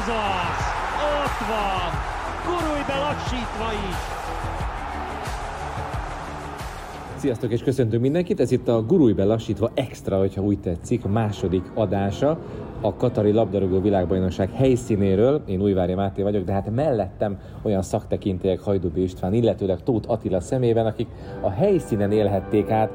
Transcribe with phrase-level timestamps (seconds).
[0.00, 0.64] Ez az!
[1.22, 1.90] Ott van!
[2.46, 3.96] Gurulj be lassítva is!
[7.16, 11.70] Sziasztok és köszöntünk mindenkit, ez itt a Gurulj be lassítva extra, hogyha úgy tetszik, második
[11.74, 12.38] adása
[12.80, 15.42] a Katari Labdarúgó Világbajnokság helyszínéről.
[15.46, 20.86] Én Újvári Máté vagyok, de hát mellettem olyan szaktekintélyek Hajdubi István, illetőleg Tóth Attila szemében,
[20.86, 21.08] akik
[21.40, 22.90] a helyszínen élhették át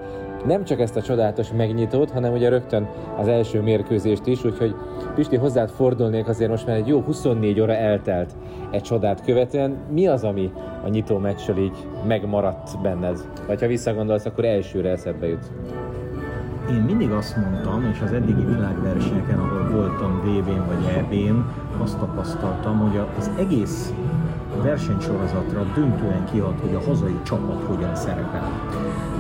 [0.46, 2.88] nem csak ezt a csodálatos megnyitót, hanem ugye rögtön
[3.18, 4.76] az első mérkőzést is, úgyhogy
[5.16, 8.36] Pisti hozzád fordulnék azért most már egy jó 24 óra eltelt
[8.72, 9.78] egy csodát követően.
[9.92, 10.52] Mi az, ami
[10.84, 13.30] a nyitó meccsről így megmaradt benned?
[13.48, 15.52] Vagy ha visszagondolsz, akkor elsőre eszedbe jut?
[16.70, 21.46] Én mindig azt mondtam, és az eddigi világversenyeken, ahol voltam VB-n vagy EB-n,
[21.82, 23.94] azt tapasztaltam, hogy az egész
[24.62, 28.50] versenysorozatra döntően kihat, hogy a hazai csapat hogyan szerepel.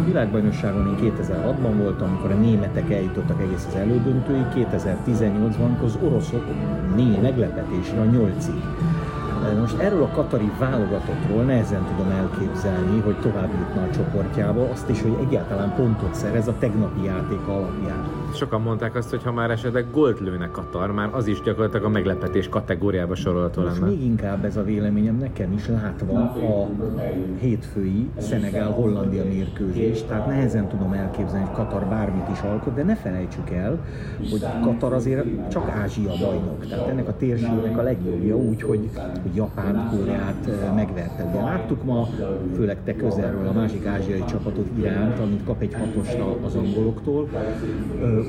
[0.05, 6.43] Világbajnokságon én 2006-ban voltam, amikor a németek eljutottak egész az elődöntőig, 2018-ban, amikor az oroszok
[6.95, 8.63] négy meglepetésre a nyolcig.
[9.59, 15.01] Most erről a katari válogatottról nehezen tudom elképzelni, hogy tovább jutna a csoportjába, azt is,
[15.01, 19.85] hogy egyáltalán pontot szerez a tegnapi játék alapján sokan mondták azt, hogy ha már esetleg
[19.91, 23.85] gólt lőnek Katar, már az is gyakorlatilag a meglepetés kategóriába sorolható lenne.
[23.85, 26.69] még inkább ez a véleményem nekem is látva a
[27.39, 33.49] hétfői Szenegál-Hollandia mérkőzés, tehát nehezen tudom elképzelni, hogy Katar bármit is alkot, de ne felejtsük
[33.49, 33.79] el,
[34.31, 38.89] hogy Katar azért csak Ázsia bajnok, tehát ennek a térségnek a legjobbja úgy, hogy,
[39.21, 41.23] hogy Japán, Koreát eh, megverte.
[41.23, 42.07] Ugye láttuk ma,
[42.55, 47.29] főleg te közelről a másik ázsiai csapatot Iránt, amit kap egy hatost az angoloktól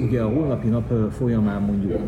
[0.03, 1.99] ugye a holnapi nap folyamán mondjuk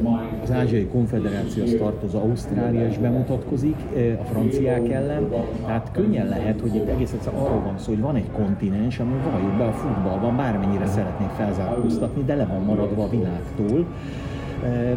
[0.42, 3.76] az Ázsiai Konfederációhoz tartozó Ausztrália is bemutatkozik
[4.20, 5.28] a franciák ellen,
[5.66, 9.12] tehát könnyen lehet, hogy itt egész egyszer arról van szó, hogy van egy kontinens, ami
[9.30, 13.86] valljuk be a futballban bármennyire szeretnék felzárkóztatni, de le van maradva a világtól.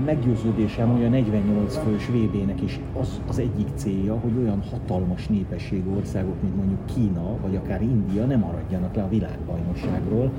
[0.05, 5.89] Meggyőződésem, hogy a 48 fős VB-nek is az, az egyik célja, hogy olyan hatalmas népességű
[5.97, 10.31] országok, mint mondjuk Kína, vagy akár India ne maradjanak le a világbajnokságról,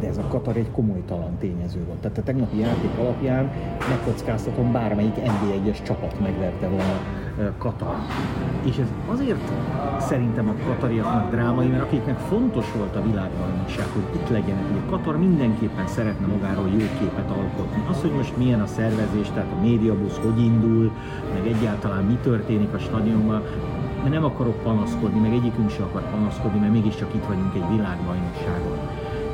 [0.00, 1.98] de ez a Katar egy komolytalan tényező volt.
[1.98, 3.50] Tehát a tegnapi játék alapján
[3.88, 7.00] megkockáztatom bármelyik NB1-es csapat megverte volna
[7.58, 7.96] Katar.
[8.64, 9.52] És ez azért
[9.98, 15.18] szerintem a katariaknak drámai, mert akiknek fontos volt a világbajnokság, hogy itt legyenek, a Katar
[15.18, 17.84] mindenképpen szeretne magáról jó képet alkotni.
[17.90, 20.92] Az, hogy most milyen a szervezés, tehát a médiabusz hogy indul,
[21.34, 23.42] meg egyáltalán mi történik a stadionban,
[24.02, 28.67] mert nem akarok panaszkodni, meg egyikünk sem akar panaszkodni, mert mégiscsak itt vagyunk egy világbajnokságon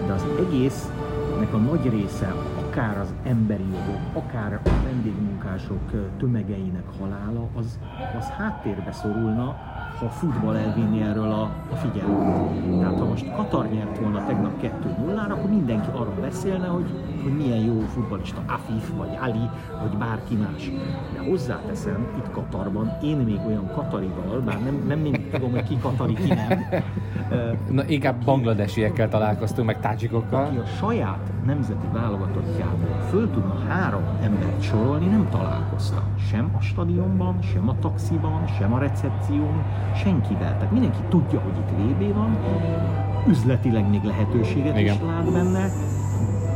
[0.07, 2.35] de az egésznek a nagy része,
[2.67, 7.79] akár az emberi jogok, akár a vendégmunkások tömegeinek halála, az,
[8.19, 9.57] az háttérbe szorulna,
[9.99, 12.79] ha a futball elvinni erről a, a figyelmet.
[12.79, 16.87] Tehát ha most Katar nyert volna tegnap 2-0-ra, akkor mindenki arról beszélne, hogy,
[17.23, 19.49] hogy milyen jó futballista Afif, vagy Ali,
[19.83, 20.71] vagy bárki más.
[21.13, 25.79] De hozzáteszem, itt Katarban én még olyan katarival, bár nem, nem mindig tudom, hogy ki
[25.79, 26.61] katari, ki nem.
[27.71, 30.45] Na, inkább bangladesiekkel találkoztunk, meg tácsikokkal.
[30.45, 36.05] Aki a saját nemzeti válogatottjából föl tudna három embert sorolni, nem találkoztam.
[36.31, 39.65] Sem a stadionban, sem a taxiban, sem a recepción,
[39.97, 40.57] senkivel.
[40.57, 42.37] Tehát mindenki tudja, hogy itt VB van,
[43.29, 44.95] üzletileg még lehetőséget Igen.
[44.95, 45.69] is lát benne,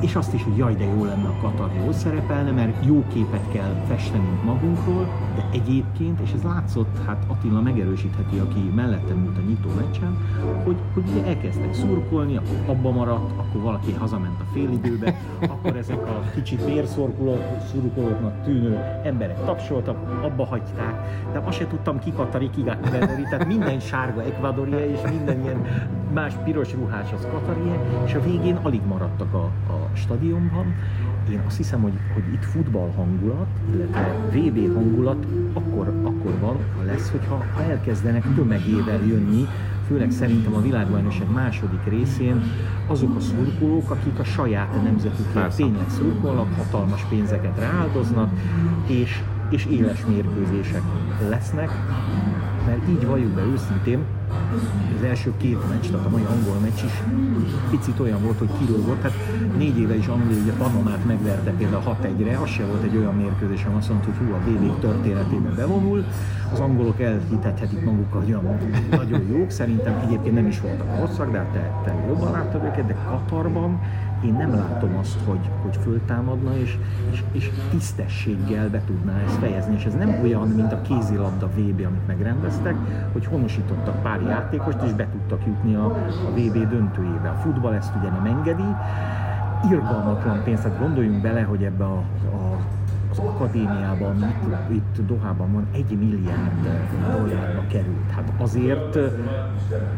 [0.01, 3.51] és azt is, hogy jaj, de jó lenne a Katar jól szerepelne, mert jó képet
[3.53, 9.41] kell festenünk magunkról, de egyébként, és ez látszott, hát Attila megerősítheti, aki mellettem ült a
[9.49, 10.17] nyitó meccsen,
[10.65, 15.15] hogy, hogy ugye elkezdtek szurkolni, akkor abba maradt, akkor valaki hazament a félidőbe,
[15.49, 22.13] akkor ezek a kicsit bérszurkolóknak tűnő emberek tapsoltak, abba hagyták, de azt se tudtam ki
[22.13, 25.67] Katari, ki tehát minden sárga ekvadoria és minden ilyen
[26.13, 30.75] más piros ruhás az Katarie, és a végén alig maradtak a, a stadionban.
[31.31, 36.83] Én azt hiszem, hogy, hogy itt futball hangulat, illetve VB hangulat akkor, akkor van, ha
[36.85, 39.47] lesz, hogyha ha elkezdenek tömegével jönni,
[39.87, 42.43] főleg szerintem a világbajnokság második részén
[42.87, 48.31] azok a szurkolók, akik a saját nemzetükért tényleg szurkolnak, hatalmas pénzeket rááldoznak,
[48.87, 50.83] és, és éles mérkőzések
[51.29, 51.71] lesznek,
[52.67, 54.05] mert így valljuk be őszintén,
[54.99, 57.03] az első két meccs, tehát a mai angol meccs is
[57.71, 59.03] picit olyan volt, hogy kirúgott.
[59.03, 59.13] Hát
[59.57, 63.65] négy éve is Anglia ugye Panamát megverte például 6-1-re, az se volt egy olyan mérkőzés,
[63.65, 66.05] ami azt mondta, hogy hú, a BB történetében bevonul.
[66.53, 68.59] Az angolok elhitethetik magukkal, hogy olyan
[68.91, 72.87] nagyon jók, szerintem egyébként nem is voltak rosszak, de hát te, te jobban láttad őket,
[72.87, 73.81] de Katarban
[74.25, 76.79] én nem látom azt, hogy, hogy föltámadna, és,
[77.11, 79.75] és, és tisztességgel be tudná ezt fejezni.
[79.75, 82.75] És ez nem olyan, mint a kézilabda VB, amit megrendeztek,
[83.13, 87.29] hogy honosítottak pár játékost, és be tudtak jutni a, a VB döntőjébe.
[87.29, 88.75] A futball ezt ugye nem engedi,
[89.71, 92.58] irgalmatlan pénzt, tehát gondoljunk bele, hogy ebbe a, a
[93.19, 94.35] az akadémiában,
[94.71, 98.11] itt, itt Dohában van, egy milliárd dollárba került.
[98.15, 98.99] Hát azért,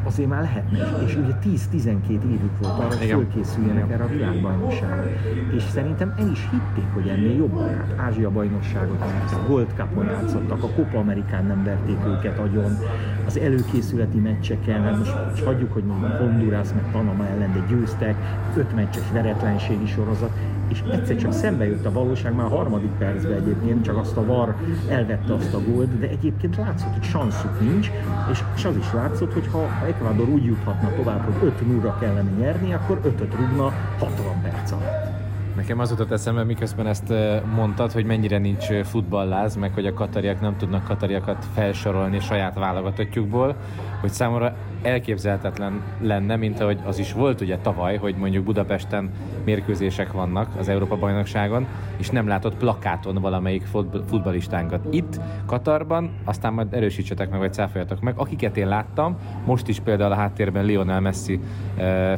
[0.05, 1.39] azért már lehetne, és ugye
[1.73, 5.11] 10-12 évük volt arra, hogy fölkészüljenek erre a világbajnokságra.
[5.57, 7.61] És szerintem el is hitték, hogy ennél jobb.
[7.61, 12.79] Hát Ázsia bajnokságot játszottak, Gold Cupon játszottak, a Copa Amerikán nem verték őket agyon,
[13.27, 15.85] az előkészületi meccseken, hát most, most hagyjuk, hogy
[16.19, 18.15] Honduras meg Panama ellen, de győztek,
[18.57, 20.31] öt meccses veretlenségi sorozat,
[20.71, 24.27] és egyszer csak szembe jött a valóság, már a harmadik percben egyébként csak azt a
[24.27, 24.55] VAR
[24.89, 27.91] elvette azt a gólt, de egyébként látszott, hogy sanszuk nincs,
[28.31, 32.31] és, és az is látszott, hogy ha Ecuador úgy juthatna tovább, hogy 5 0 kellene
[32.39, 35.21] nyerni, akkor 5-öt rúgna 60 perc alatt.
[35.57, 37.13] Nekem az jutott eszembe, miközben ezt
[37.55, 43.57] mondtad, hogy mennyire nincs futballáz, meg hogy a katariak nem tudnak katariakat felsorolni saját válogatottjukból,
[44.01, 49.11] hogy számomra elképzelhetetlen lenne, mint ahogy az is volt ugye tavaly, hogy mondjuk Budapesten
[49.45, 51.67] mérkőzések vannak az Európa-bajnokságon,
[51.97, 53.67] és nem látott plakáton valamelyik
[54.07, 54.87] futbalistánkat.
[54.91, 59.17] Itt, Katarban, aztán majd erősítsetek meg, vagy cáfoljatok meg, akiket én láttam,
[59.47, 61.41] most is például a háttérben Lionel Messi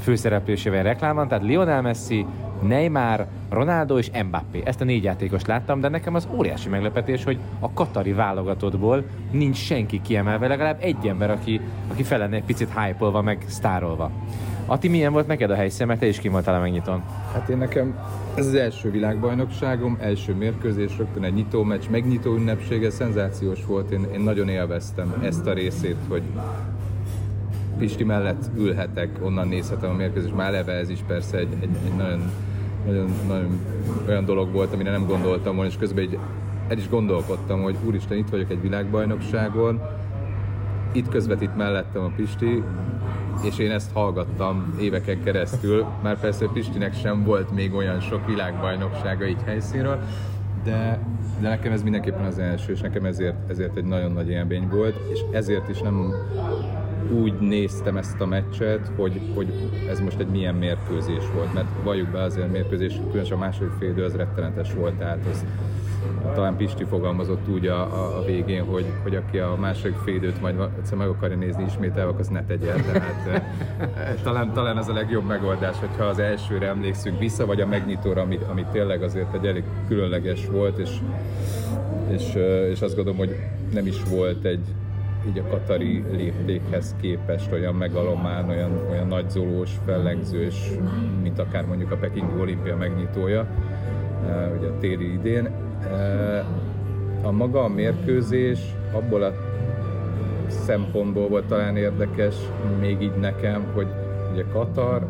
[0.00, 2.26] főszereplésével reklámban, tehát Lionel Messi,
[2.62, 4.62] Neymar, Ronaldo és Mbappé.
[4.64, 9.56] Ezt a négy játékost láttam, de nekem az óriási meglepetés, hogy a katari válogatottból nincs
[9.56, 11.60] senki kiemelve, legalább egy ember, aki,
[11.90, 14.10] aki fel lenne egy picit hype meg sztárolva.
[14.66, 17.02] Ati, milyen volt neked a helyszín, mert te is kim a megnyitón?
[17.32, 17.98] Hát én nekem
[18.34, 24.06] ez az első világbajnokságom, első mérkőzés, rögtön egy nyitó meccs, megnyitó ünnepsége, szenzációs volt, én,
[24.12, 26.22] én nagyon élveztem ezt a részét, hogy
[27.78, 31.96] Pisti mellett ülhetek, onnan nézhetem a mérkőzést, már eleve ez is persze egy, egy, egy
[31.96, 32.30] nagyon
[32.86, 33.60] nagyon, nagyon
[34.08, 36.18] olyan dolog volt, amire nem gondoltam volna, és közben egy,
[36.68, 39.80] el is gondolkodtam, hogy úristen, itt vagyok egy világbajnokságon,
[40.92, 42.62] itt közvetít mellettem a Pisti,
[43.42, 49.26] és én ezt hallgattam éveken keresztül, már persze Pistinek sem volt még olyan sok világbajnoksága
[49.26, 49.98] így helyszínről,
[50.64, 50.98] de,
[51.40, 54.96] de nekem ez mindenképpen az első, és nekem ezért, ezért egy nagyon nagy élmény volt,
[55.12, 56.12] és ezért is nem
[57.10, 59.52] úgy néztem ezt a meccset, hogy, hogy
[59.88, 63.72] ez most egy milyen mérkőzés volt, mert valljuk be azért a mérkőzés, különösen a második
[63.78, 65.44] fél idő az rettenetes volt, tehát az,
[66.34, 70.54] talán Pisti fogalmazott úgy a, a, a végén, hogy, hogy aki a második félidőt majd
[70.78, 72.72] egyszer meg akarja nézni ismételve, az ne tegye.
[72.72, 78.20] Tehát talán, talán ez a legjobb megoldás, hogyha az elsőre emlékszünk vissza, vagy a megnyitóra,
[78.20, 80.90] ami, ami tényleg azért egy elég különleges volt, és,
[82.10, 82.34] és,
[82.70, 83.36] és azt gondolom, hogy
[83.72, 84.64] nem is volt egy,
[85.28, 90.70] így a katari léptékhez képest olyan megalomán, olyan, olyan nagyzolós, fellengzős,
[91.22, 93.46] mint akár mondjuk a Pekingi olimpia megnyitója,
[94.58, 95.48] ugye a téli idén.
[97.22, 98.60] A maga a mérkőzés
[98.92, 99.32] abból a
[100.48, 102.34] szempontból volt talán érdekes,
[102.80, 103.86] még így nekem, hogy
[104.32, 105.06] ugye Katar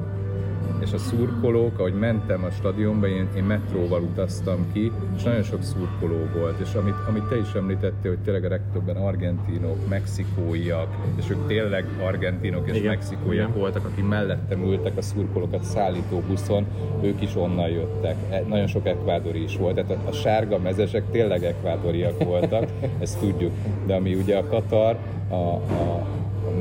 [0.82, 5.62] és a szurkolók, ahogy mentem a stadionba, én, én metróval utaztam ki, és nagyon sok
[5.62, 11.30] szurkoló volt, és amit, amit te is említettél, hogy tényleg a legtöbben argentinok, mexikóiak, és
[11.30, 12.88] ők tényleg argentinok és Igen.
[12.88, 13.60] mexikóiak Igen.
[13.60, 16.66] voltak, akik mellettem ültek a szurkolókat szállító buszon,
[17.02, 18.16] ők is onnan jöttek.
[18.30, 22.68] E, nagyon sok ekvádori is volt, tehát a, a sárga mezesek tényleg ekvádoriak voltak,
[23.02, 23.52] ezt tudjuk.
[23.86, 24.96] De ami ugye a Katar,
[25.28, 26.06] a, a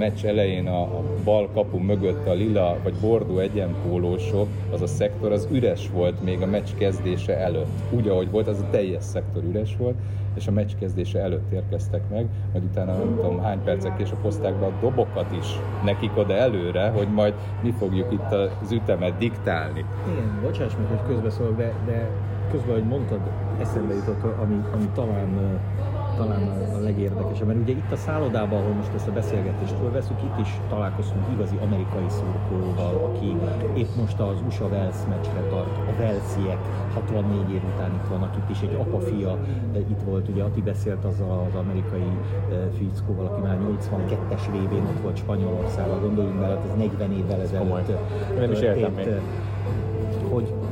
[0.01, 5.31] meccs elején a, a bal kapu mögött a lila vagy bordó egyenpólósok, az a szektor
[5.31, 7.69] az üres volt még a meccs kezdése előtt.
[7.89, 9.95] Úgy, ahogy volt, az a teljes szektor üres volt,
[10.36, 14.56] és a meccs kezdése előtt érkeztek meg, majd utána nem tudom hány percek később hozták
[14.56, 15.47] be a dobokat is
[15.83, 17.33] nekik oda előre, hogy majd
[17.64, 19.85] mi fogjuk itt az ütemet diktálni.
[20.11, 22.09] Igen, bocsáss meg, hogy közbeszólok, de, de
[22.52, 23.19] közben, hogy mondtad,
[23.59, 25.59] eszembe jutott, ami, ami talán
[26.18, 30.19] talán a, a legérdekesebb, mert ugye itt a szállodában, ahol most ezt a beszélgetést fölveszünk,
[30.21, 33.30] itt is találkoztunk igazi amerikai szurkolóval, aki
[33.81, 36.62] épp most az USA Wales meccsre tart, a Velsiek
[36.94, 39.38] 64 év után itt vannak, itt is egy apa-fia
[39.90, 42.12] itt volt, ugye Ati beszélt az az amerikai
[42.52, 47.42] e, fickóval, aki már 82-es vévén ott volt Spanyolországban, gondoljunk bele, hát ez 40 évvel
[47.42, 47.92] ezelőtt
[48.40, 49.07] Nem is értem még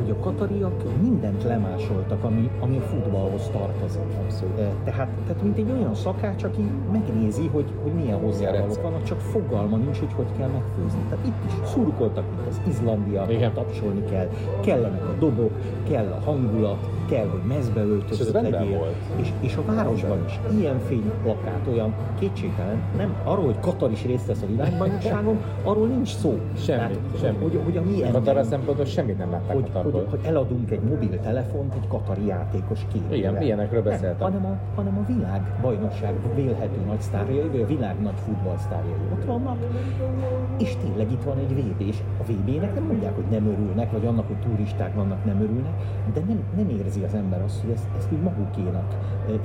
[0.10, 4.02] hogy, a katariak mindent lemásoltak, ami, ami a futballhoz tartozik.
[4.24, 4.56] Abszolút.
[4.84, 9.78] Tehát, tehát mint egy olyan szakács, aki megnézi, hogy, hogy milyen hozzávalók vannak, csak fogalma
[9.78, 11.00] nincs, hogy hogy kell megfőzni.
[11.10, 14.30] Tehát itt is szurkoltak, mint az Izlandia, tapsolni kell,
[14.62, 15.52] kellenek a dobok,
[15.90, 18.96] kell a hangulat, kell, hogy mezbe öltözött legyél.
[19.16, 24.06] És, és a városban is ilyen fényű plakát, olyan kétségtelen, nem arról, hogy Katar is
[24.06, 26.40] részt vesz a világbajnokságon, arról nincs szó.
[26.58, 27.38] Semmi, Tehát, semmi.
[27.42, 31.74] Hogy, hogy a mi Katar szempontból semmit nem látták hogy, hogy hogy eladunk egy mobiltelefont
[31.74, 33.16] egy katari játékos képére.
[33.16, 34.32] Igen, ilyenekről Nem, beszéltem.
[34.32, 39.26] hanem a, hanem a világ bajnokság vélhető nagy sztárjai, vagy a világ nagy futballsztárjai ott
[39.26, 39.58] vannak,
[40.58, 44.06] és tényleg itt van egy VB, és a VB-nek nem mondják, hogy nem örülnek, vagy
[44.06, 45.74] annak, hogy turisták vannak, nem örülnek,
[46.14, 48.94] de nem, nem érzi az ember azt, hogy ezt, ezt úgy magukénak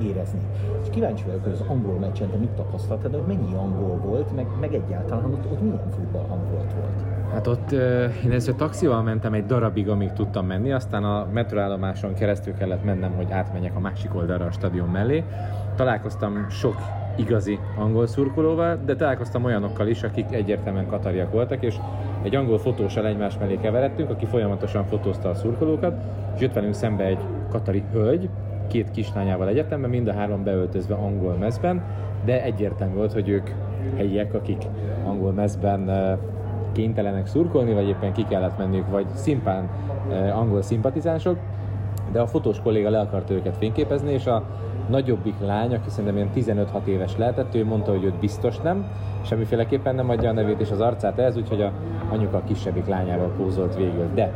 [0.02, 0.40] érezni.
[0.82, 4.46] És kíváncsi vagyok, hogy az angol meccsen te mit tapasztaltad, hogy mennyi angol volt, meg,
[4.60, 7.14] meg egyáltalán ott, ott milyen futballhangulat volt.
[7.32, 7.72] Hát ott
[8.24, 13.12] én először taxival mentem egy darabig, amíg tudtam menni, aztán a metroállomáson keresztül kellett mennem,
[13.12, 15.24] hogy átmenjek a másik oldalra a stadion mellé.
[15.76, 16.76] Találkoztam sok
[17.16, 21.76] igazi angol szurkolóval, de találkoztam olyanokkal is, akik egyértelműen katariak voltak, és
[22.22, 25.94] egy angol fotóssal egymás mellé keveredtünk, aki folyamatosan fotózta a szurkolókat,
[26.34, 27.18] és jött velünk szembe egy
[27.54, 28.28] katari hölgy,
[28.68, 31.82] két kislányával egyetemben, mind a három beöltözve angol mezben,
[32.24, 33.50] de egyértelmű volt, hogy ők
[33.96, 34.62] helyiek, akik
[35.06, 35.90] angol mezben
[36.72, 39.68] kénytelenek szurkolni, vagy éppen ki kellett menniük, vagy szimpán
[40.34, 41.38] angol szimpatizánsok,
[42.12, 44.42] de a fotós kolléga le akarta őket fényképezni, és a
[44.88, 48.86] nagyobbik lány, aki szerintem ilyen 15-6 éves lehetett, ő mondta, hogy őt biztos nem,
[49.22, 51.72] semmiféleképpen nem adja a nevét és az arcát ehhez, úgyhogy a
[52.10, 54.08] anyuka a kisebbik lányával pózolt végül.
[54.14, 54.32] De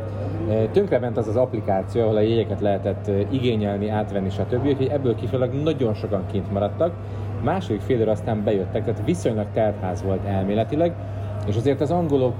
[0.71, 4.65] tönkrement az az applikáció, ahol a jegyeket lehetett eh, igényelni, átvenni, stb.
[4.65, 6.93] Úgyhogy ebből kifolyólag nagyon sokan kint maradtak.
[7.43, 10.93] Második fél aztán bejöttek, tehát viszonylag teltház volt elméletileg,
[11.47, 12.35] és azért az angolok,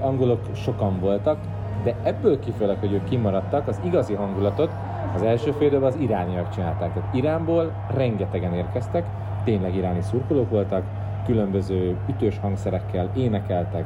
[0.00, 1.38] angolok sokan voltak,
[1.84, 4.70] de ebből kifolyólag, hogy ők kimaradtak, az igazi hangulatot
[5.14, 6.92] az első fél az irániak csinálták.
[6.94, 9.04] Tehát Iránból rengetegen érkeztek,
[9.44, 10.82] tényleg iráni szurkolók voltak,
[11.26, 13.84] különböző ütős hangszerekkel énekeltek,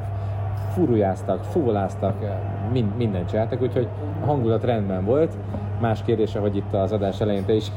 [0.75, 2.13] furujáztak, fúvoláztak,
[2.71, 3.87] mind, mindent csináltak, úgyhogy
[4.21, 5.37] a hangulat rendben volt.
[5.81, 7.71] Más kérdése, hogy itt az adás elején te is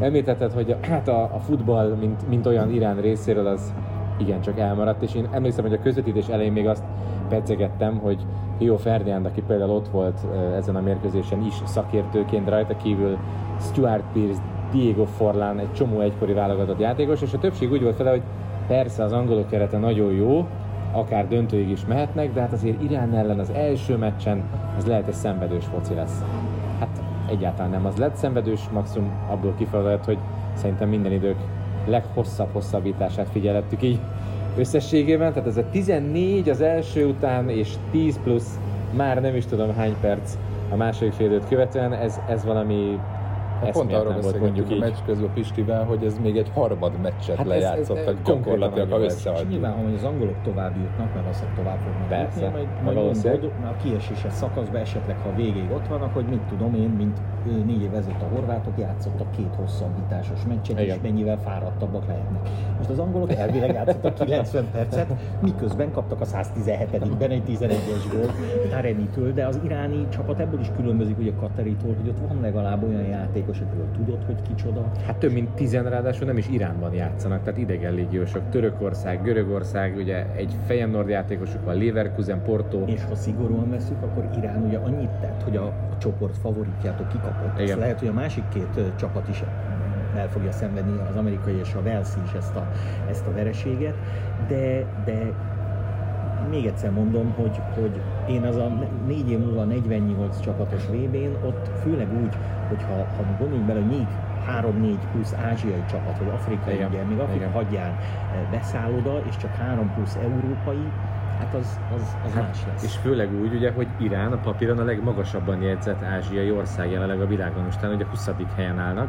[0.00, 3.72] említetted, hogy hát a, a futball, mint, mint olyan Irán részéről, az
[4.18, 6.84] igencsak elmaradt, és én emlékszem, hogy a közvetítés elején még azt
[7.28, 8.26] pedzegettem, hogy
[8.58, 13.18] Hio Ferdiand, aki például ott volt eh, ezen a mérkőzésen is szakértőként, rajta kívül
[13.60, 14.42] Stuart Pearce,
[14.72, 18.22] Diego Forlán, egy csomó egykori válogatott játékos, és a többség úgy volt vele, hogy
[18.66, 20.46] persze az angolok kerete nagyon jó,
[20.92, 24.42] akár döntőig is mehetnek, de hát azért Irán ellen az első meccsen
[24.76, 26.22] ez lehet egy szenvedős foci lesz.
[26.78, 30.18] Hát egyáltalán nem az lett szenvedős, maximum abból kifolyólag, hogy
[30.54, 31.36] szerintem minden idők
[31.86, 33.98] leghosszabb hosszabbítását figyelettük így
[34.56, 38.58] összességében, tehát ez a 14 az első után, és 10 plusz
[38.96, 40.36] már nem is tudom hány perc
[40.70, 42.98] a második fél időt követően, ez, ez valami
[43.62, 47.46] Hát pont arról mondjuk a meccs közben Pistivel, hogy ez még egy harmad meccset Hát
[47.46, 49.48] hát ez- ez- lejátszottak gyakorlatilag, ha összeadjuk.
[49.50, 53.40] nyilván, hogy az angolok tovább jutnak, mert azt tovább fognak Persze, jutni, majd, majd valószínűleg.
[53.42, 57.20] mondod, a kieséses szakaszban esetleg, ha végig ott vannak, hogy mit tudom én, mint
[57.66, 60.96] négy év ezelőtt a horvátok játszottak két hosszabbításos meccset, Igen.
[60.96, 62.48] és mennyivel fáradtabbak lehetnek.
[62.76, 68.30] Most az angolok elvileg játszottak 90 percet, miközben kaptak a 117-ben egy 11-es gól
[68.70, 73.02] Tarenitől, de az iráni csapat ebből is különbözik ugye Kataritól, hogy ott van legalább olyan
[73.06, 77.58] játékos, akiről tudod, hogy kicsoda, Hát több mint tizen ráadásul nem is Iránban játszanak, tehát
[77.58, 78.42] idegen légiósok.
[78.50, 82.84] Törökország, Görögország, ugye egy Feyenoord játékosuk van, Leverkusen, Porto.
[82.86, 87.54] És ha szigorúan veszük, akkor Irán ugye annyit tett, hogy a, a csoport favoritjától kikapott.
[87.54, 87.68] Igen.
[87.68, 89.42] Ezt lehet, hogy a másik két csapat is
[90.16, 92.68] el fogja szenvedni, az amerikai és a Velszi is ezt a,
[93.10, 93.94] ezt a vereséget,
[94.48, 95.32] de, de
[96.50, 98.72] még egyszer mondom, hogy, hogy én az a
[99.06, 102.34] négy év múlva 48 csapatos VB-n, ott főleg úgy,
[102.68, 104.06] hogyha ha gondoljunk bele, hogy még
[104.60, 107.52] 3-4 plusz ázsiai csapat, vagy afrikai, Igen, ugye, még Afrika igen.
[107.52, 107.96] hagyján eh,
[108.50, 110.88] beszáll oda, és csak 3 plusz európai,
[111.38, 112.84] hát az, az, az más lesz.
[112.84, 117.26] És főleg úgy, ugye, hogy Irán a papíron a legmagasabban jegyzett ázsiai ország jelenleg a
[117.26, 118.30] világon, most ugye 20.
[118.56, 119.08] helyen állnak,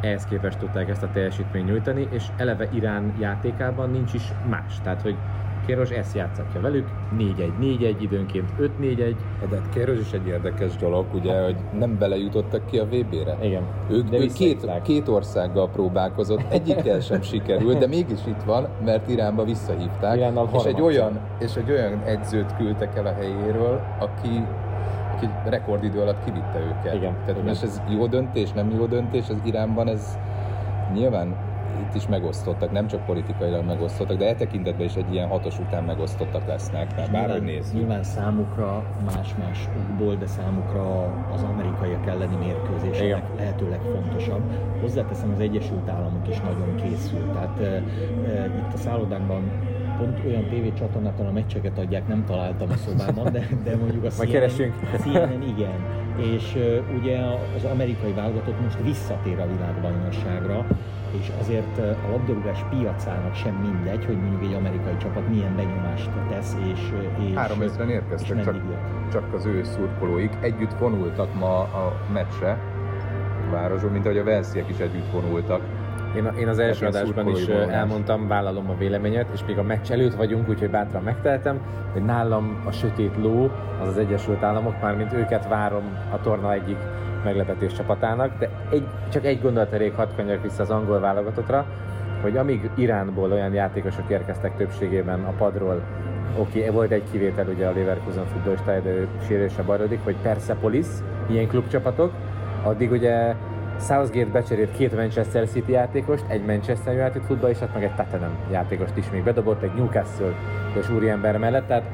[0.00, 4.80] ehhez képest tudták ezt a teljesítményt nyújtani, és eleve Irán játékában nincs is más.
[4.82, 5.16] Tehát, hogy
[5.68, 9.14] Kéros ezt játszatja velük, 4-1, 4-1, időnként 5-4-1.
[9.50, 13.36] De Kéros is egy érdekes dolog, ugye, hogy nem belejutottak ki a VB-re.
[13.42, 13.62] Igen.
[13.90, 19.44] Ők, ők két, két országgal próbálkozott, egyikkel sem sikerült, de mégis itt van, mert Iránba
[19.44, 20.16] visszahívták.
[20.16, 24.44] Iránnal és egy, olyan, és egy olyan edzőt küldtek el a helyéről, aki,
[25.16, 26.94] aki rekordidő alatt kivitte őket.
[26.94, 27.44] Igen, Tehát igen.
[27.44, 30.18] most ez jó döntés, nem jó döntés, az Iránban ez
[30.94, 31.34] nyilván
[31.80, 35.84] itt is megosztottak, nem csak politikailag megosztottak, de e tekintetben is egy ilyen hatos után
[35.84, 37.74] megosztottak lesznek, mert bárhogy nézzük.
[37.74, 41.02] nyilván számukra más-más okból, de számukra
[41.34, 43.10] az amerikaiak elleni mérkőzés Igen.
[43.10, 44.42] leg- lehető legfontosabb.
[44.80, 47.32] Hozzáteszem, az Egyesült Államok is nagyon készült.
[47.32, 49.42] Tehát e, e, itt a szállodánkban
[49.98, 54.74] pont olyan tévécsatornától a meccseket adják, nem találtam a szobában, de, de mondjuk a keresünk.
[55.02, 56.06] CNN igen.
[56.18, 56.56] És
[56.98, 57.18] ugye
[57.56, 60.66] az amerikai válogatott most visszatér a világbajnokságra,
[61.20, 66.56] és azért a labdarúgás piacának sem mindegy, hogy mondjuk egy amerikai csapat milyen benyomást tesz,
[66.72, 66.80] és,
[67.28, 68.56] és Három ezeren érkeztek, és csak,
[69.12, 70.30] csak az ő szurkolóik.
[70.40, 72.58] Együtt vonultak ma a meccsre
[73.50, 75.62] városban, mint ahogy a Velsziek is együtt vonultak.
[76.16, 80.14] Én, én az első adásban is elmondtam, vállalom a véleményet, és még a meccs előtt
[80.14, 81.60] vagyunk, úgyhogy bátran megteltem,
[81.92, 83.50] hogy nálam a sötét ló,
[83.82, 86.76] az az Egyesült Államok, mármint őket várom a torna egyik
[87.24, 91.66] meglepetés csapatának, de egy, csak egy gondolat elég hadd kanyarak vissza az angol válogatottra,
[92.22, 95.82] hogy amíg Iránból olyan játékosok érkeztek többségében a padról,
[96.38, 100.86] oké, okay, volt egy kivétel ugye a Leverkusen futballistája, de ő sérülése bajlódik, hogy Persepolis,
[101.26, 102.12] ilyen klubcsapatok,
[102.62, 103.34] addig ugye
[103.80, 109.10] Southgate becserélt két Manchester City játékost, egy Manchester United futballistát, meg egy Tottenham játékost is
[109.10, 110.32] még bedobott, egy Newcastle
[110.80, 111.84] és úriember mellett, tehát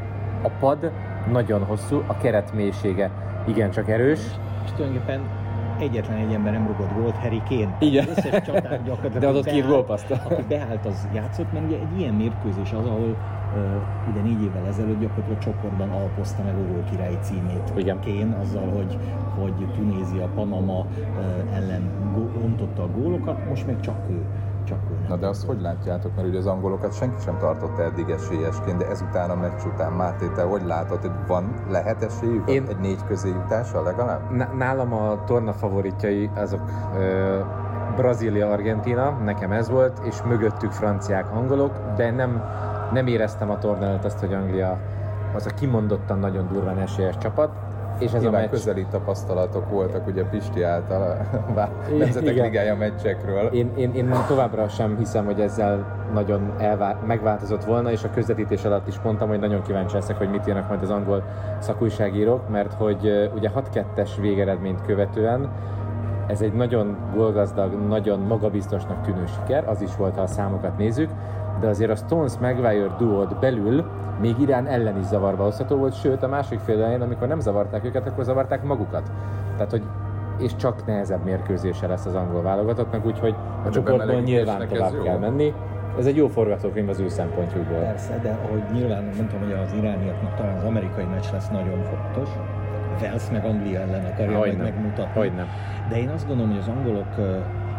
[0.42, 0.90] a pad
[1.32, 3.10] nagyon hosszú, a keret mélysége
[3.46, 4.20] igencsak erős,
[4.64, 5.20] És tulajdonképpen
[5.78, 7.76] egyetlen egy ember nem rugott gólt, Harry Kane.
[7.78, 8.06] Igen.
[8.08, 10.10] Az összes csatár gyakorlatilag De adott két gólpaszt.
[10.10, 13.16] Aki beállt, az játszott, mert ugye egy ilyen mérkőzés az, ahol
[14.10, 17.72] ugye négy évvel ezelőtt gyakorlatilag csoportban alapozta meg a királyi címét.
[17.76, 17.98] Igen.
[18.00, 18.98] Kane azzal, hogy,
[19.40, 20.86] hogy Tunézia, Panama
[21.54, 21.90] ellen
[22.44, 24.24] ontotta a gólokat, most meg csak ő.
[24.64, 25.06] Csak ő.
[25.08, 28.86] Na de azt hogy látjátok, mert ugye az angolokat senki sem tartotta eddig esélyesként, de
[28.88, 33.04] ezután a meccs után Máté, te hogy látod, hogy van, lehet esélyük Én- egy négy
[33.06, 34.30] közé jutása legalább?
[34.30, 36.60] Ná- Nálam a torna favoritjai azok
[36.98, 37.38] ö,
[37.96, 42.42] Brazília, Argentina, nekem ez volt, és mögöttük franciák, angolok, de nem,
[42.94, 44.78] nem éreztem a torna előtt azt, hogy Anglia
[45.34, 47.50] az a kimondottan nagyon durván esélyes csapat,
[47.98, 48.50] és ez Nyilván a meccs...
[48.50, 51.16] közeli tapasztalatok voltak ugye Pisti által a
[51.86, 51.98] Igen.
[51.98, 53.46] Nemzetek Ligája meccsekről.
[53.46, 58.64] Én, én, én továbbra sem hiszem, hogy ezzel nagyon elvá- megváltozott volna, és a közvetítés
[58.64, 61.22] alatt is mondtam, hogy nagyon kíváncsi leszek, hogy mit írnak majd az angol
[61.58, 65.48] szakújságírók, mert hogy ugye 6-2-es végeredményt követően
[66.26, 71.10] ez egy nagyon gólgazdag, nagyon magabiztosnak tűnő siker, az is volt, ha a számokat nézzük,
[71.60, 73.84] de azért a Stones Maguire duót belül
[74.20, 77.84] még Irán ellen is zavarba hozható volt, sőt a másik fél elején, amikor nem zavarták
[77.84, 79.10] őket, akkor zavarták magukat.
[79.56, 79.82] Tehát, hogy
[80.38, 83.34] és csak nehezebb mérkőzése lesz az angol válogatottnak, úgyhogy
[83.64, 85.54] a csoportból nyilván tovább kell menni.
[85.98, 87.78] Ez egy jó forgatókönyv az ő szempontjukból.
[87.78, 92.28] Persze, de ahogy nyilván mondtam, hogy az irániaknak talán az amerikai meccs lesz nagyon fontos.
[93.00, 95.20] Wales meg Anglia ellen akarja meg megmutatni.
[95.20, 95.46] Hogyne.
[95.88, 97.06] De én azt gondolom, hogy az angolok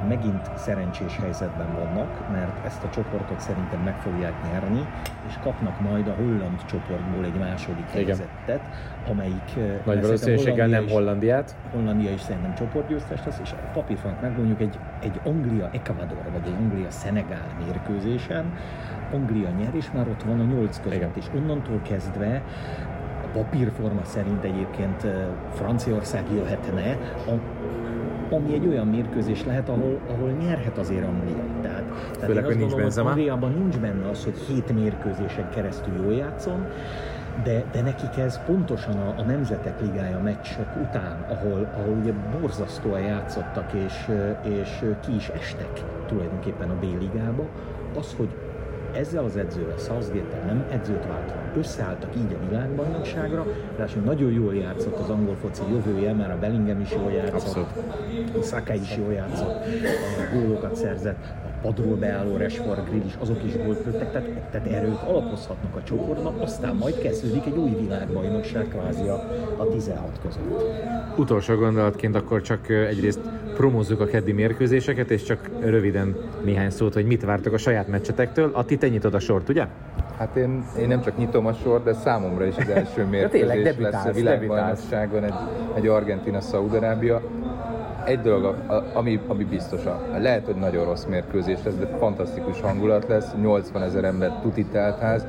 [0.07, 4.85] megint szerencsés helyzetben vannak, mert ezt a csoportot szerintem meg fogják nyerni,
[5.27, 8.05] és kapnak majd a holland csoportból egy második Igen.
[8.05, 8.61] helyzetet,
[9.09, 11.55] amelyik ö, Nagy valószínűséggel nem Hollandiát.
[11.73, 17.47] Hollandia is szerintem csoportgyőztes lesz, és a papírfrank megmondjuk egy, egy Anglia-Ecuador, vagy egy Anglia-Szenegál
[17.65, 18.45] mérkőzésen,
[19.13, 21.11] Anglia nyer, és már ott van a nyolc között, Igen.
[21.15, 22.41] és onnantól kezdve
[23.23, 25.11] a papírforma szerint egyébként eh,
[25.53, 27.33] Franciaország jöhetne, a,
[28.29, 31.43] ami egy olyan mérkőzés lehet, ahol, ahol nyerhet azért Anglia.
[31.61, 33.09] Tehát, tehát Főleg, hogy nincs gondolom, Benzema.
[33.09, 36.65] Angliában nincs benne az, hogy hét mérkőzésen keresztül jól játszon,
[37.43, 43.01] de, de nekik ez pontosan a, a Nemzetek Ligája meccsek után, ahol, ahol ugye borzasztóan
[43.01, 44.11] játszottak és,
[44.41, 47.45] és ki is estek tulajdonképpen a B-ligába,
[47.97, 48.29] az, hogy
[48.95, 54.99] ezzel az edzővel, southgate nem edzőt váltva, összeálltak így a világbajnokságra, ráadásul nagyon jól játszott
[54.99, 57.69] az angol foci jövője, mert a Bellingham is jól játszott, Abszolút.
[58.39, 59.65] a Saka is jól játszott,
[60.17, 64.67] a gólokat szerzett, a padról beálló Rashford, Grill is, azok is gólt lőttek, tehát, tehát
[64.67, 70.19] erre ők alapozhatnak a csoportban, aztán majd kezdődik egy új világbajnokság kvázi a, a 16
[70.21, 70.63] között.
[71.17, 73.19] Utolsó gondolatként akkor csak egyrészt
[73.55, 78.49] promózzuk a keddi mérkőzéseket, és csak röviden néhány szót, hogy mit vártok a saját meccsetektől.
[78.53, 79.65] Atti, te nyitod a sort, ugye?
[80.17, 83.63] Hát én, én nem csak nyitom a sor, de számomra is az első tényleg, mérkőzés
[83.63, 85.33] debütálsz, lesz a világbajnokságon egy,
[85.75, 87.21] egy Argentina-Szaudarábia.
[88.05, 88.55] Egy dolog,
[88.93, 89.81] ami, ami biztos,
[90.17, 95.25] lehet, hogy nagyon rossz mérkőzés lesz, de fantasztikus hangulat lesz, 80 ezer ember tuti teltház.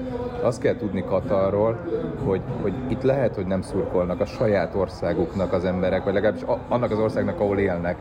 [0.47, 1.79] Azt kell tudni Katarról,
[2.25, 6.91] hogy, hogy itt lehet, hogy nem szurkolnak a saját országuknak az emberek, vagy legalábbis annak
[6.91, 7.97] az országnak, ahol élnek,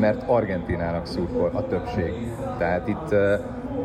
[0.00, 2.12] mert Argentinának szurkol a többség.
[2.58, 3.14] Tehát itt,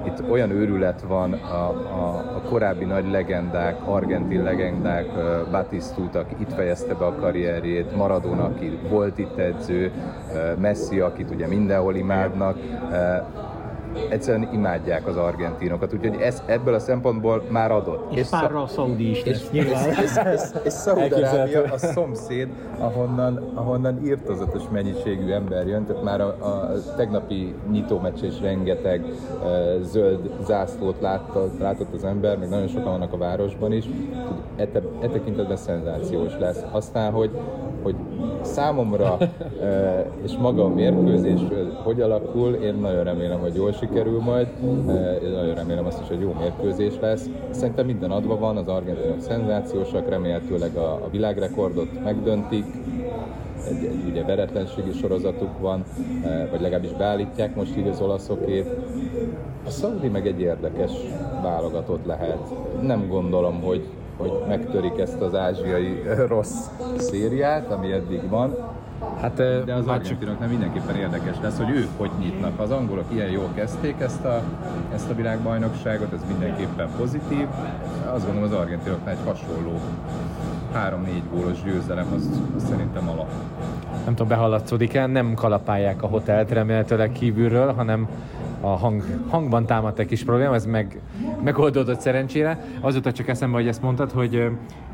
[0.03, 5.05] itt olyan őrület van a, a, a korábbi nagy legendák, argentin legendák,
[5.51, 9.91] Batistuta, aki itt fejezte be a karrierjét, Maradona, aki volt itt edző,
[10.57, 12.57] Messi, akit ugye mindenhol imádnak,
[14.09, 18.13] egyszerűen imádják az argentinokat, úgyhogy ez, ebből a szempontból már adott.
[18.13, 19.89] És szá- párra a szaudi is nyilván.
[19.89, 26.21] és, és, és, és Szaudarábia a szomszéd, ahonnan, ahonnan írtozatos mennyiségű ember jön, tehát már
[26.21, 32.67] a, a tegnapi nyitómeccs is rengeteg uh, zöld zászlót látta, látott az ember, meg nagyon
[32.67, 33.85] sokan vannak a városban is,
[34.55, 36.63] e, te, e tekintetben szenzációs lesz.
[36.71, 37.31] Aztán, hogy,
[37.83, 37.95] hogy
[38.41, 39.17] számomra
[40.23, 41.41] és maga a mérkőzés
[41.83, 44.47] hogy alakul, én nagyon remélem, hogy jól sikerül majd,
[45.23, 47.29] én nagyon remélem azt is, hogy jó mérkőzés lesz.
[47.51, 52.65] Szerintem minden adva van, az argentinok szenzációsak, remélhetőleg a, a világrekordot megdöntik,
[53.69, 55.83] egy, egy ugye veretlenségi sorozatuk van,
[56.51, 58.67] vagy legalábbis beállítják most így az olaszokét.
[59.65, 60.91] A Saudi meg egy érdekes
[61.41, 62.39] válogatott lehet.
[62.81, 63.83] Nem gondolom, hogy,
[64.17, 66.67] hogy megtörik ezt az ázsiai rossz
[66.97, 68.55] szériát, ami eddig van.
[69.21, 69.35] Hát,
[69.65, 72.59] de az argentinoknak mindenképpen érdekes lesz, hogy ők hogy nyitnak.
[72.59, 74.41] Az angolok ilyen jól kezdték ezt a,
[74.93, 77.47] ezt a világbajnokságot, ez mindenképpen pozitív.
[78.13, 79.79] Azt gondolom az argentinoknál egy hasonló
[80.73, 83.29] 3-4 gólos győzelem, az, az szerintem alap.
[84.05, 88.07] Nem tudom, behallatszódik-e, nem kalapálják a hotelt remélhetőleg kívülről, hanem
[88.63, 90.99] a hang, hangban támadt egy kis probléma, ez meg,
[91.43, 92.65] megoldódott szerencsére.
[92.79, 94.47] Azóta csak eszembe, hogy ezt mondtad, hogy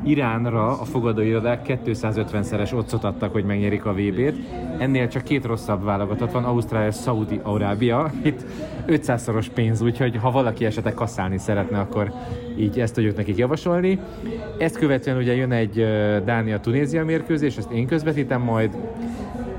[0.04, 4.36] Iránra a fogadóirodák 250-szeres otcot adtak, hogy megnyerik a VB-t.
[4.78, 8.12] Ennél csak két rosszabb válogatott van, Ausztrália és Saudi Arábia.
[8.24, 8.46] Itt
[8.88, 12.12] 500-szoros pénz, úgyhogy ha valaki esetleg kasszálni szeretne, akkor
[12.58, 14.00] így ezt tudjuk nekik javasolni.
[14.58, 15.86] Ezt követően ugye jön egy
[16.26, 18.78] Dánia-Tunézia mérkőzés, ezt én közvetítem majd.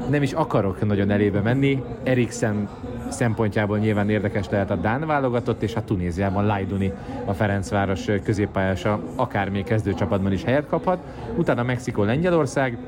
[0.08, 1.82] Nem is akarok nagyon elébe menni.
[2.02, 2.68] Eriksen
[3.12, 6.92] szempontjából nyilván érdekes lehet a Dán válogatott, és a Tunéziában Lajduni,
[7.24, 10.98] a Ferencváros középpályása, akár még kezdőcsapatban is helyet kaphat.
[11.36, 12.78] Utána Mexikó, Lengyelország,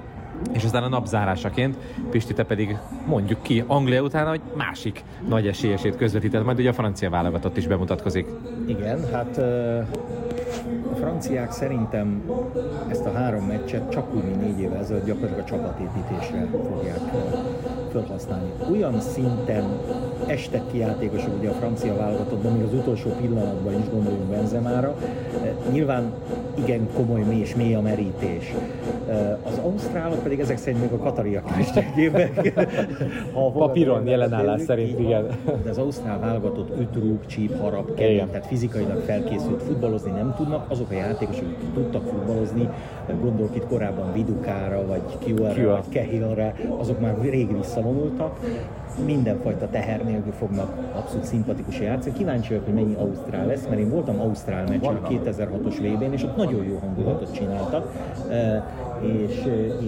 [0.53, 1.77] és aztán a napzárásaként
[2.11, 6.73] Pisti, te pedig mondjuk ki Anglia után, hogy másik nagy esélyesét közvetíted, majd ugye a
[6.73, 8.27] francia válogatott is bemutatkozik.
[8.67, 9.39] Igen, hát
[10.93, 12.23] a franciák szerintem
[12.89, 16.99] ezt a három meccset csak úgy, négy évvel ezelőtt gyakorlatilag a csapatépítésre fogják
[17.92, 18.50] felhasználni.
[18.70, 19.64] Olyan szinten
[20.26, 24.96] estek ki játékosok ugye a francia válogatottban, még az utolsó pillanatban is gondoljunk Benzemára.
[25.72, 26.12] Nyilván
[26.55, 28.55] igen komoly mély és mély a merítés.
[29.92, 31.66] Ausztrálok pedig ezek szerint még a katariak is
[33.33, 35.26] ha Papíron jelenállás szerint, igen.
[35.62, 40.70] De az ausztrál válogatott ütrúg, csíp, harap, kemény, tehát fizikailag felkészült futballozni nem tudnak.
[40.70, 42.68] Azok a játékosok, akik tudtak futballozni,
[43.20, 48.38] gondolok itt korábban Vidukára, vagy Kiuerre, vagy Kehilre, azok már rég visszavonultak.
[49.05, 52.14] Mindenfajta teher nélkül fognak abszolút szimpatikus játszani.
[52.14, 56.22] Kíváncsi vagyok, hogy mennyi Ausztrál lesz, mert én voltam Ausztrál meccsen a 2006-os vb és
[56.22, 57.92] ott nagyon jó hangulatot csináltak
[59.03, 59.37] és,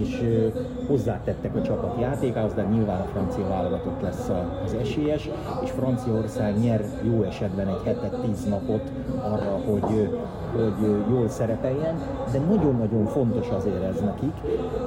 [0.01, 0.21] és
[0.87, 4.29] hozzátettek a csapat játékához, de nyilván a francia válogatott lesz
[4.65, 5.29] az esélyes,
[5.63, 10.09] és Franciaország nyer jó esetben egy hetet, tíz napot arra, hogy,
[10.55, 11.95] hogy jól szerepeljen,
[12.31, 14.33] de nagyon-nagyon fontos azért ez nekik,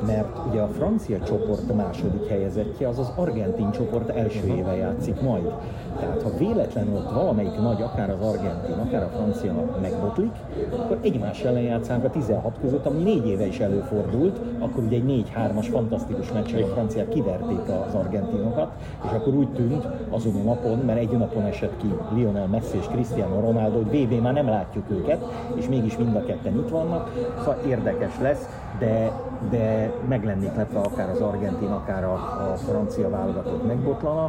[0.06, 4.12] mert ugye a francia csoport második helyezettje az az argentin csoport
[4.46, 5.52] éve játszik majd.
[6.00, 10.32] Tehát ha véletlenül ott valamelyik nagy, akár az argentin, akár a francia megbotlik,
[10.72, 15.24] akkor egymás ellen játszánk a 16 között, ami négy éve is előfordult, akkor ugye egy
[15.36, 18.70] 4-3-as fantasztikus meccsen a franciák kiverték az argentinokat,
[19.04, 22.86] és akkor úgy tűnt azon a napon, mert egy napon esett ki Lionel Messi és
[22.86, 25.24] Cristiano Ronaldo, hogy VB már nem látjuk őket,
[25.54, 28.48] és mégis mind a ketten itt vannak, szóval érdekes lesz,
[28.78, 29.12] de,
[29.50, 32.12] de meg lennék lepve akár az argentin, akár a,
[32.52, 34.24] a francia válogatott megbotlana.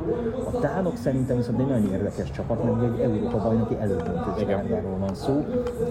[0.53, 5.15] A dánok szerintem viszont egy nagyon érdekes csapat, mert egy Európa bajnoki elődöntő sárgáról van
[5.15, 5.45] szó,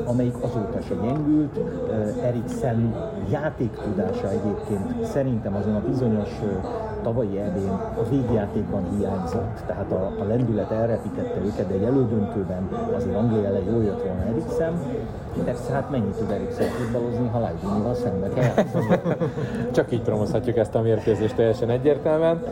[0.04, 1.59] amelyik azóta se gyengült.
[2.22, 2.94] Eriksen
[3.31, 6.31] játéktudása egyébként szerintem azon a bizonyos
[7.03, 13.16] tavalyi ebén a végjátékban hiányzott, tehát a, a lendület elrepítette őket, de egy elődöntőben azért
[13.16, 14.73] Anglia ellen jól jött volna Eriksen.
[15.44, 18.64] Persze, hát mennyit tud Eriksen futballozni, ha Leidinival szembe kell
[19.77, 22.42] Csak így promozhatjuk ezt a mérkőzést teljesen egyértelműen.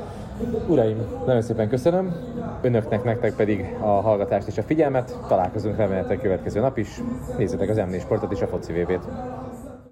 [0.69, 2.14] Uraim, nagyon szépen köszönöm.
[2.61, 5.19] Önöknek, nektek pedig a hallgatást és a figyelmet.
[5.29, 7.03] Találkozunk remélhetőleg következő nap is.
[7.38, 9.09] Nézzétek az m Sportot és a foci VB-t.